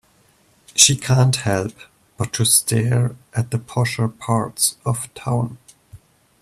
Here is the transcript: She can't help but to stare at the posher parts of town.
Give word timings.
She 0.75 0.95
can't 0.95 1.35
help 1.35 1.73
but 2.17 2.33
to 2.33 2.43
stare 2.43 3.15
at 3.35 3.51
the 3.51 3.59
posher 3.59 4.07
parts 4.09 4.77
of 4.83 5.13
town. 5.13 5.59